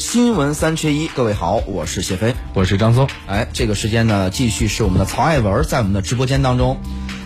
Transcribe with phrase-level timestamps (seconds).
[0.00, 3.06] 新闻三缺一，各位好，我是谢飞，我是张松。
[3.26, 6.78] 哎，这个时间呢，继续是我们的曹爱文在我们的直播间当中。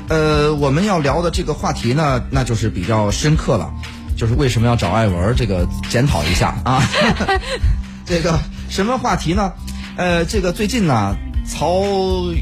[0.08, 3.72] 呃，我们要聊的这个话题呢，那就是比较深刻了，
[4.16, 5.36] 就是为什么要找爱文？
[5.36, 6.82] 这个检讨一下啊。
[8.04, 9.52] 这个什么话题呢？
[9.96, 11.14] 呃，这个最近呢，
[11.46, 11.84] 曹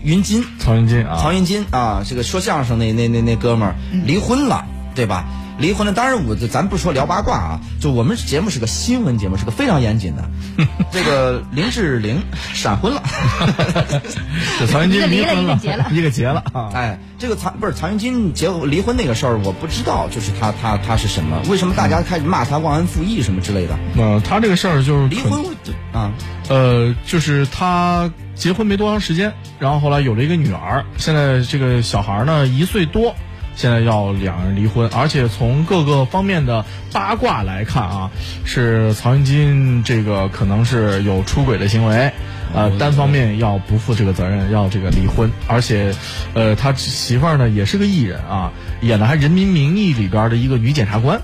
[0.03, 3.75] 云金，曹云金啊，曹云金啊，这个说相声那那那那哥们儿
[4.07, 4.65] 离婚了，
[4.95, 5.25] 对吧？
[5.59, 10.25] 离婚了，当然我咱不说聊八卦啊，就我们节目是个新闻节目，是个非常严谨的。
[10.91, 12.23] 这个林志玲
[12.55, 13.03] 闪婚了，
[14.59, 16.71] 这曹云金 离婚一个结了，一个结了啊！
[16.75, 21.41] 哎，这个曹不是曹云金结离婚那个事儿，我不知道，就是他他他是什么？
[21.49, 23.79] 为什么大家开始骂他忘恩负义什么之类的？
[23.97, 25.45] 呃，他这个事儿就是离婚
[25.93, 26.11] 啊，
[26.49, 33.15] 呃，就是他结婚没多长时间，然后后来有了一个女儿，现在这个小孩呢一岁多。
[33.55, 38.11] 现在要两人离婚，而且从各个方面的八卦来看啊，
[38.45, 42.11] 是曹云金这个可能是有出轨的行为，
[42.55, 45.95] 呃，单方面要不负这个责任，要这个离婚，而且，
[46.35, 51.21] 呃，他媳妇儿呢也是个艺人啊，演的还《人民名义》里边的一个女检察官，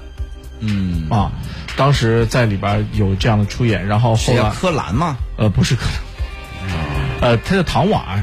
[0.61, 1.09] 嗯。
[1.09, 1.33] 啊，
[1.77, 5.17] 当时在里边有这样的出演，然后后来柯蓝吗？
[5.39, 5.83] 呃，不是柯
[6.67, 8.23] 蓝，呃，他叫唐婉，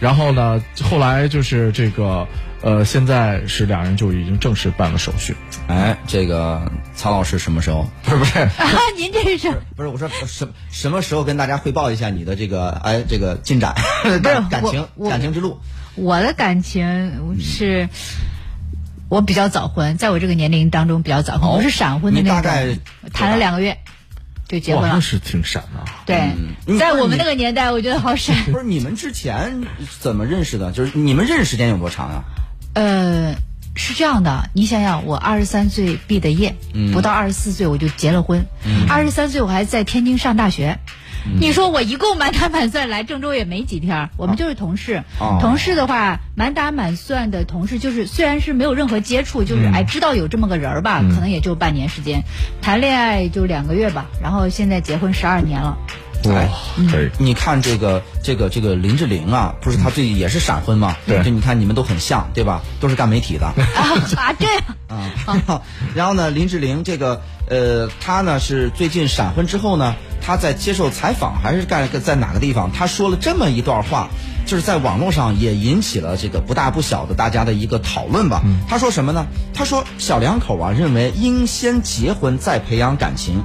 [0.00, 2.26] 然后呢，后来就是这个。
[2.64, 5.36] 呃，现在是两人就已经正式办了手续。
[5.68, 7.86] 哎，这个曹老师什么时候？
[8.04, 8.48] 不是不是，
[8.96, 9.88] 您这是不是？
[9.90, 13.74] 我说什什么时候跟大家汇报一下你的这个哎这个进展？
[14.22, 15.60] 感感情感情之路。
[15.94, 17.90] 我的感情是，
[19.10, 22.78] 我比较早婚，在我这个年龄当中比较早婚，我是闪婚的那种，
[23.12, 23.76] 谈了两个月
[24.48, 25.84] 就结婚了，是挺闪的。
[26.06, 28.34] 对，在我们那个年代，我觉得好闪。
[28.50, 29.64] 不是你们之前
[30.00, 30.72] 怎么认识的？
[30.72, 32.24] 就是你们认识时间有多长呀？
[32.74, 33.34] 呃，
[33.74, 36.54] 是这样的，你想想，我二十三岁毕的业，
[36.92, 38.46] 不到二十四岁我就结了婚，
[38.88, 40.78] 二十三岁我还在天津上大学，
[41.40, 45.02] 你说我一共满打满算来郑州也没几天，我们就是同事，
[45.40, 52.22] 同事的话满打满算的同事就是虽然是没有任何接触，就是哎知道有这么个人儿吧，可能也就半年时间，
[52.60, 55.78] 谈恋爱就两个月吧，然后现在结婚十二年了。
[56.90, 60.96] 对，你看这个这个这个林志玲啊，不是她最近也是闪婚吗？
[61.06, 62.62] 对，就你看你们都很像，对吧？
[62.80, 65.62] 都是干媒体的 啊，这样 啊。
[65.94, 72.70] 然后呢，林志玲这个呃，她呢是最近闪婚之后呢，她在接受采访还是干在哪个地方？
[72.72, 74.08] 她说了这么一段话，
[74.46, 78.42] 就是在网络上也引起了这个不大不小的大家的一个讨论吧。
[78.68, 79.26] 她说什么呢？
[79.52, 83.42] 她说小两口啊，认为应先结婚再培养感情。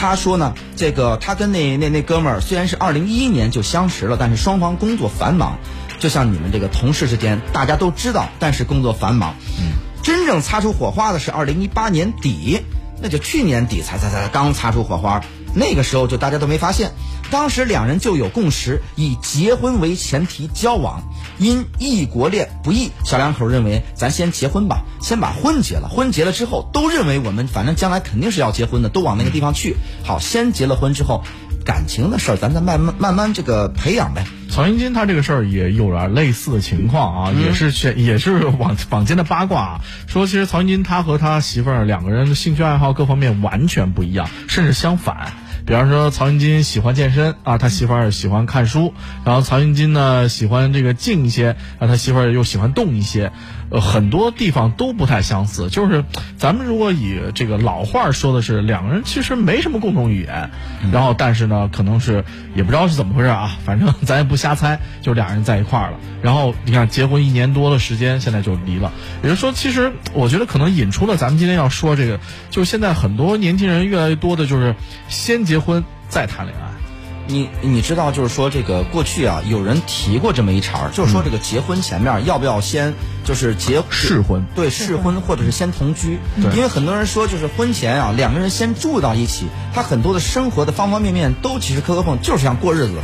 [0.00, 5.58] 他说呢，这个他跟那那那哥们儿虽然是二零一一年就相识了，但是双方工作繁忙，
[5.98, 9.34] 就像你们这个同事之间，大家都知道，但是工作繁忙。
[9.58, 12.62] 嗯，真正擦出火花的是二零一八年底，
[13.02, 15.20] 那就去年底才才才刚擦出火花，
[15.54, 16.92] 那个时候就大家都没发现，
[17.30, 21.02] 当时两人就有共识，以结婚为前提交往。
[21.38, 25.88] 因异国恋不易，小两口认为咱先结婚吧，先把婚结了。
[25.88, 29.76] 婚结了之后，都认为我们反正将来肯定是要结婚的，都往那个地方去。
[30.04, 31.24] 好，先结了婚之后，
[31.64, 34.24] 感情的事儿咱再慢慢慢慢这个培养呗。
[34.48, 45.32] 曹云金他这个事儿也有点类似的情况啊，也是选也是网坊间的八卦，啊说其实曹云金他和他媳妇儿两个人的兴趣爱好各方面完全不一样，甚至相反。
[45.66, 48.92] 比方说，曹云金喜欢健身啊，他媳妇儿喜欢看书；
[49.24, 53.30] 然后曹云金呢喜欢这个静一些，然后他媳妇儿又喜欢动一些。
[53.70, 55.68] 呃，很多地方都不太相似。
[55.70, 56.04] 就是
[56.36, 60.50] 咱们如果以这个老话说的是，两个人其实没什么共同语言。
[60.92, 63.56] 然后，但是呢，可能是也不知道是怎么回事啊。
[63.64, 65.98] 反正 咱也不瞎猜，就俩人在一块儿了。
[66.22, 68.92] 然后你看，结婚一年多的时间，现在就离了。
[69.22, 72.18] 也就是说，其实我觉得可能引出了咱们今天要说这个，
[72.50, 74.74] 就是现在很多年轻人越来越多的就是
[75.08, 76.89] 先结婚再谈恋爱。
[77.26, 82.94] 你你知道，就是说这个过去啊，有人提过这么一茬儿，就是说这个结婚前面要不要先
[83.24, 86.18] 就是结试婚，对试婚或者是先同居，
[86.54, 92.94] 因为很多人说就是婚前啊两个人先住到一起，他很多的生活的方方面面都其实磕磕碰，就是想过日子。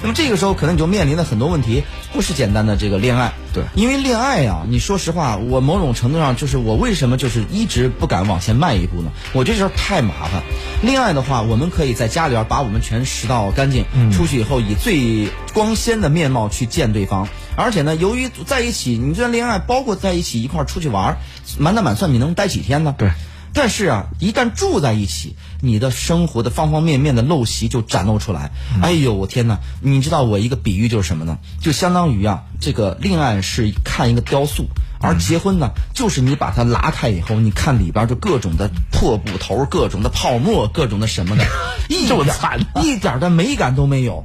[0.00, 3.32] 那么这个时候可能你就面临了很多问题，不是简单的这个恋爱。
[3.52, 9.10] 对，因为恋爱啊，你说实话，我某种程度上就是我为什么就是一直不敢往前迈一步呢？
[9.32, 10.42] 我这事儿太麻烦。
[10.82, 17.28] 恋爱的话，我们可以在家里边把我们全拾到干净，出去以后以最光鲜的面貌去见对方。
[17.56, 21.16] 而且呢，由于在一起，你这段恋爱包括在一起一块儿出去玩，
[21.58, 22.94] 满打满算你能待几天呢？
[22.96, 23.10] 对。
[23.58, 28.52] 但是啊，一旦住在一起，你的生活的方方面面的陋习就展露出来。
[28.80, 29.58] 哎呦，我天哪！
[29.82, 31.38] 你知道我一个比喻就是什么呢？
[31.60, 34.68] 就相当于啊，这个恋爱是看一个雕塑，
[35.00, 41.44] 而结婚呢，就是你把它拉开以后，你看里边就各种的破布头、各种的泡沫、各种的什么的，
[41.90, 44.24] 一这么点惨一点的美感都没有。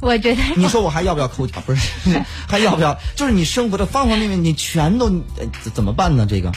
[0.00, 1.62] 我觉得你说我还要不要抠脚？
[1.64, 1.88] 不是，
[2.46, 2.98] 还要不要？
[3.16, 5.06] 就是你生活的方方面面，你全都
[5.38, 6.26] 呃怎怎么办呢？
[6.28, 6.52] 这个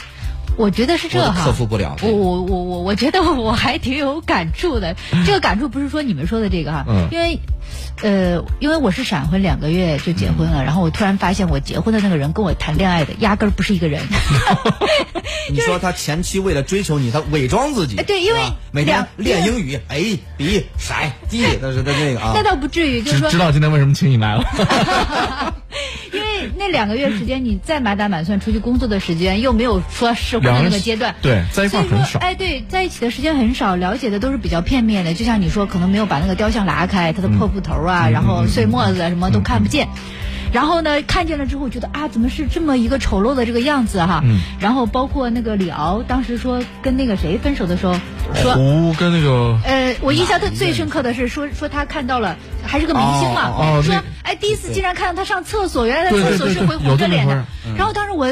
[0.58, 4.96] 我觉得是这哈，我克服不了我我我我我觉得我还挺有感触的。
[5.24, 7.38] 这个感触不是说你们说的这个哈，嗯因为
[8.02, 14.02] 呃，因为我是闪婚两个月就结婚了，然后我突然发现我结婚的那个人跟我谈恋爱的压根儿不是一个人。
[15.50, 18.40] 你说他前期为了追求你，他伪装自己，哎对因为
[18.72, 22.42] 每天练英语，A B 骰 D，那是他那个啊那。
[22.42, 25.54] 倒不至于，就是说知知道今天为什么请你来了？
[26.56, 32.18] 那两个月时间，你再满打满算出去工作的时间，又没有说适婚的那个阶段，对，在一块很少。
[32.20, 35.14] 哎，对，在一起的时间很少，了解的都是比较片面的。
[35.14, 39.88] 就像你说，可能没有把那个雕像拉开，它的破布头啊，然后碎沫子啊什么都看不见。
[40.52, 44.20] 然后呢，看见了之后觉得啊，怎么是这么一个丑陋的这个样子哈？
[44.24, 44.38] 嗯。
[44.60, 47.94] 然后包括那个李敖当时说跟那个谁分手的时候，
[48.34, 57.44] 说胡跟那个呃，我印象他最深刻的是说说他看到了，还是个明星嘛，说哦哦那哎第一次竟然看到他上厕所，原来对他厕所是会红着脸的。
[57.76, 58.26] 然后当时我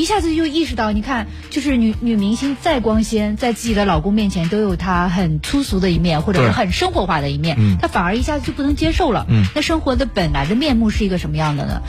[0.00, 9.24] 一下子就意识到，你看，就是女女明星再光鲜，在自己的老公面前都有她很粗俗的一面，或者是很生活化的一面嗯，她反而一下子就不能接受了。
[9.28, 11.80] 嗯那生活的本来的面目是一个什么样的呢？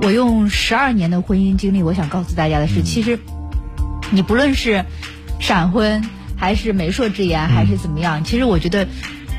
[0.00, 3.18] 我用十二年的婚姻经历，我想告诉大家的是，嗯其实
[4.10, 4.84] 你不论是
[5.38, 6.02] 闪婚
[6.36, 8.88] 还是媒妁之言，还是怎么样，其实我觉得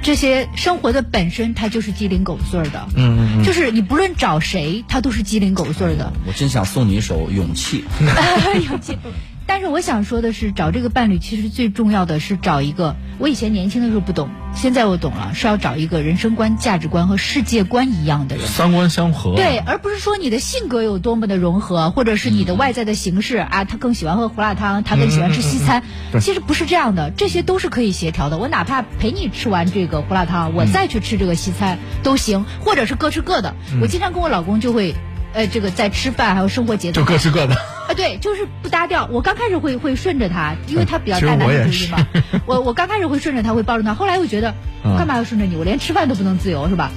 [0.04, 2.88] 这些生活的本身它就是鸡零狗碎儿的。
[2.96, 6.12] 嗯嗯嗯，就是你不论找谁，它都是鸡零狗碎儿的。
[6.28, 7.84] 我真想送你一首《勇气》。
[8.70, 8.98] 勇气。
[9.46, 18.48] 但是我想说的是，找这个伴侣其实最重要的是找一个，我以前年轻的时候不懂，现在我懂了，是要找一个人生观、价值观和世界观一样的人。
[18.48, 19.36] 三观相合。
[19.36, 28.38] 对，而不是说你的性格有多么的融合，或者是你的外在的形式、啊，他更喜欢喝胡辣汤，他更喜欢吃西餐，对其实不是这样的，这些都是可以协调的。
[28.38, 33.54] 我哪怕陪你吃完这个胡辣汤，我再去吃这个西餐都行，或者是各吃各的。
[33.82, 34.96] 我经常跟我老公就会。
[35.36, 37.56] 呃，这个在吃饭还有生活节奏就各吃各的。
[37.94, 39.08] 啊，对，就是不搭调。
[39.12, 42.08] 我刚开始会会顺着他，因为他比较大男子主义嘛。
[42.46, 43.94] 我我刚开始会顺着他，会包容他。
[43.94, 44.54] 后来又觉得，
[44.84, 45.56] 嗯干嘛要顺着你？
[45.56, 46.92] 我连吃饭都不能自由，是吧？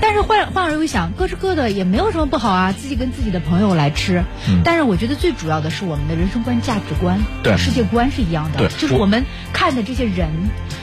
[0.00, 4.22] 但是换换而又想，各吃各的也没有什么不好啊，自己跟自己的朋友来吃。
[4.48, 10.28] 嗯但是我觉得最主要的是我们的人生观、价值观、对世界观是一样的就是我们看的这些人，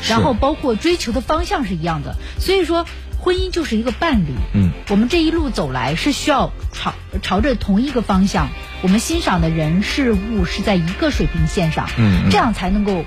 [0.10, 2.16] 然后包括追求的方向是一样的。
[2.40, 2.86] 所以说，
[3.26, 4.28] 婚姻就是一个伴侣。
[4.54, 6.94] 嗯，我们这一路走来是需要朝
[7.24, 8.50] 朝着同一个方向，
[8.84, 13.04] 我们欣赏的人事物是在一个水平线上，嗯嗯这样才能够。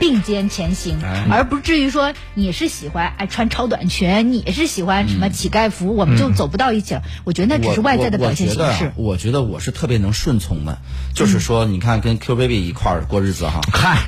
[0.00, 7.02] 并肩前行，哎而不至于说你是喜欢哎穿超短裙，你是喜欢什么乞丐服，我们就走不到一起了。
[7.22, 8.92] 我觉得那只是外在的表现形我我觉得式啊。
[8.96, 10.78] 我觉得我是特别能顺从的，
[11.14, 13.98] 就是说，你看跟 Q baby 一块儿过日子哈，嗨，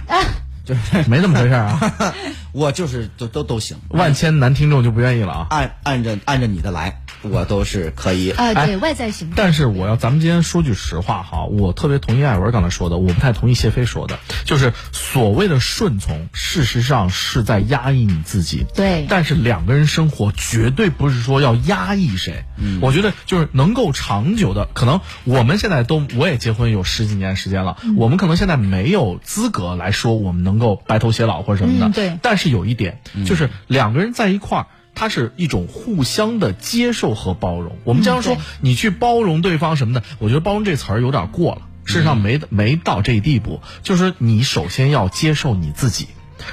[0.65, 1.79] 就是没这么回事啊。
[2.55, 5.47] 我就是都都都行，万千男听众就不愿意了啊。
[5.51, 8.31] 按按着按着你的来，我都是可以。
[8.31, 9.35] 啊、哎对外在形式。
[9.37, 18.65] 但是我要咱们今天说句实话哈，我特别同意艾文刚才说的，我不太同意谢飞说的，就是所谓的顺从，事实上是在压抑你自己。
[18.73, 22.45] 对但是两个人生活绝对不是说要压抑谁。
[22.57, 31.89] 嗯，我觉得就是能够长久的，可能我们现在都我也结婚有十几年时间了，我们可能现在没有资格来说我们能够白头偕老或者什么的。
[31.89, 34.67] 嗯对但是有一点，就是两个人在一块儿。
[34.97, 37.79] 它是一种互相的接受和包容。
[37.83, 43.61] 我们经常说你去包容对方什么的，我觉得包容这词儿有点过了，事实上没、没到这一地步。
[43.83, 46.07] 就是你首先要接受你自己，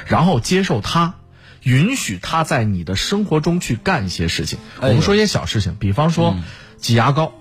[0.07, 1.13] 然后接受他，
[1.61, 4.57] 允许他在你的生活中去干一些事情。
[4.79, 6.35] 哎我们说一些小事情，比方说
[6.77, 7.33] 挤牙膏。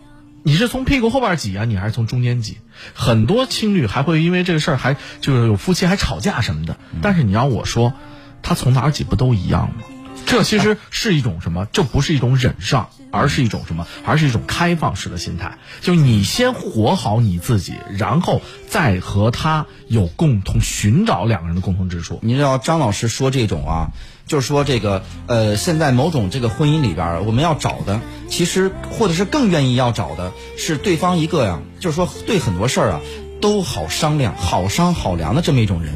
[0.42, 2.58] 你是从屁股后边挤啊，你还是从中间挤？
[2.92, 6.76] 很多情侣还会因为这个事儿还就是有夫妻还吵架什么的。
[7.00, 7.94] 但是你让我说，
[8.42, 9.84] 他从哪儿挤不都一样吗？
[10.26, 11.66] 这其实是一种什么？
[11.72, 13.86] 这不是一种忍让，而是一种什么？
[14.04, 15.58] 而是一种开放式的心态。
[15.80, 22.20] 就你先活好你自己，然后再和他有共同寻找两个人的共同之处。
[22.22, 23.90] 你知道张老师说这种啊，
[24.26, 33.00] 就是说这个呃，现在某种这个婚姻里边儿，我们要找的，其实或者是更愿意要找的是对方一个呀，就是说对很多事儿啊
[33.40, 35.94] 都好商量、好商好量的这么一种人。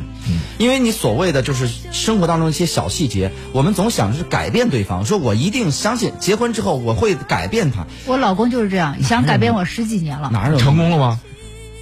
[0.56, 11.20] 因为你所谓的就是生活当中一些小细节，我们总想着是改变对方，说我一定相信结婚之后我会改变他，我老公就是这样，想改变我十几年了，哪有 成功了吗？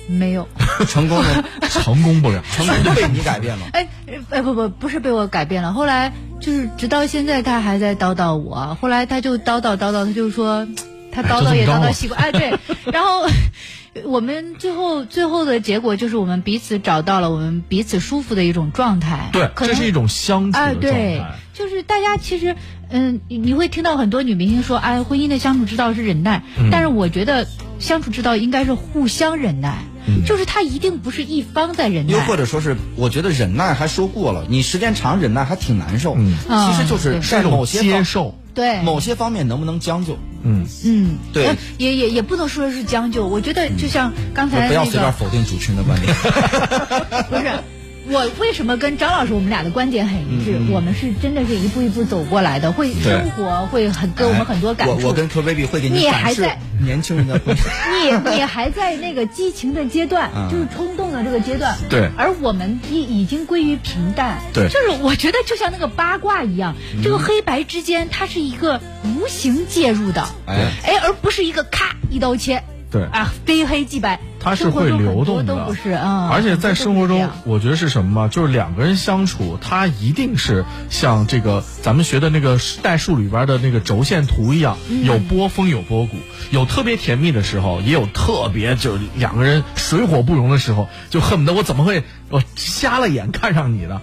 [0.09, 0.49] 没有。
[0.89, 2.43] 成功了 成功不了。
[2.57, 3.67] 成功就被你改变了。
[3.73, 3.89] 哎，
[4.31, 10.67] 哎不不不是被我改变了，后来就是直到现在他还在叨叨我，后来他就叨叨叨叨，他就说，
[11.13, 12.59] 他叨叨也叨叨习惯，哎，对，
[12.93, 13.27] 然后
[14.05, 19.29] 我们最后最后的结果就是我们彼此找到了我们彼此舒服的一种状态。
[19.33, 22.57] 对，可这是一种相处的哎，状对态。，就是大家其实，
[22.89, 27.47] 嗯，你你会听到很多女明星说，哎，婚姻的相处之道是忍耐，嗯但是我觉得
[27.79, 29.77] 相处之道应该是互相忍耐，
[30.07, 36.15] 嗯就是他一定不是一方在忍耐，又或者说是，我觉得忍耐还说过了，你时间长忍耐还挺难受。
[36.17, 40.17] 嗯其实就是在某些方接受，对，某些方面能不能将就？
[40.45, 46.15] 嗯，嗯，对呃也也也不能说是将就，我觉得就像刚才那不要随便个，否定主持人的观点。
[47.31, 47.51] 不是。
[48.11, 50.57] 我为什么跟张老师我们俩的观点很一致？
[50.59, 54.95] 嗯我们是真的是一步一步走过来的，会生活，会很给我们很多感触。
[54.95, 57.41] 哎我我跟 Q baby 会给你展示还在年轻人的。
[57.47, 61.77] 你你还在那个激情的阶段，嗯就是冲动的这个阶段。
[61.89, 64.41] 对而我们已已经归于平淡。
[64.53, 72.63] 对就是我觉得就像那个八卦一样，这个黑白之间它是一个无形介入的，哎哎，而不是一个咔一刀切。
[72.91, 74.21] 对啊，非黑即白。
[74.43, 76.29] 它是会流动的，都不是啊。
[76.33, 78.29] 而且在生活中我觉得是什么吗？
[78.29, 86.17] 就是两个人相处，它一定是像这个咱们学的那个代数里边的那个轴线图一样，嗯有波峰有波谷，
[86.51, 94.01] 有特别甜蜜的时候，也有特别就是两个人水火不容的时候，就恨不得我怎么会我瞎了眼看上你呢？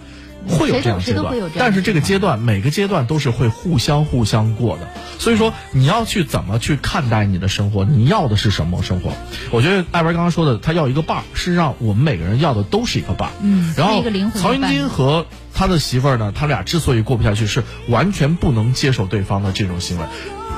[0.47, 4.87] 会有这样的阶段但是这个阶段每个阶段都是会互相互相过的，
[5.19, 9.11] 所以说你要去怎么去看待你的生活，你要的是什么生活？
[9.51, 13.33] 我觉得艾文刚刚说的，他要一个伴儿，事实上我们每个人要的都是一个伴儿。
[13.41, 14.03] 嗯然后
[14.35, 20.05] 曹云金和他的媳妇儿呢，他俩之所以过不下去，是完全不能接受对方的这种行为。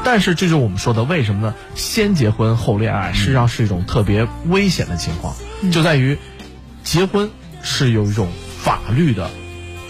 [0.04, 1.54] 但是这就是我们说的，为什么呢？
[1.76, 5.36] 先结婚后恋爱，实际上是一种特别危险的情况，
[5.72, 6.18] 就在于
[6.84, 7.30] 结婚
[7.62, 9.30] 是有一种法律的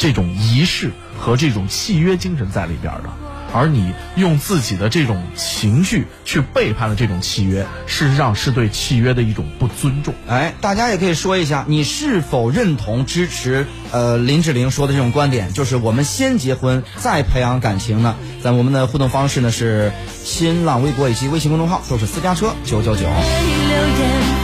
[0.01, 3.09] 这种仪式和这种契约精神在里边的，
[3.53, 10.15] 而你用自己的这种情绪去背叛了这种契约，事实上是对契约的一种不尊重。
[10.27, 18.15] 哎，大家也可以说一下，你是否认同支持呃林志玲说的这种观点，就是我们先结婚再培养感情呢？
[18.41, 19.91] 在我们的互动方式呢是
[20.23, 23.03] 新浪微博以及微信公众号，都是私家车九九九。
[23.03, 24.40] 留言